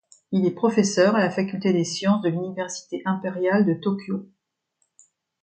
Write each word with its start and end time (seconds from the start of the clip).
Il 0.31 0.47
est 0.47 0.55
professeur 0.55 1.15
à 1.15 1.19
la 1.19 1.29
Faculté 1.29 1.73
des 1.73 1.83
Sciences 1.83 2.23
de 2.23 2.29
l'Université 2.29 3.03
Impériale 3.05 3.67
de 3.67 3.75
Tokyo. 3.75 4.27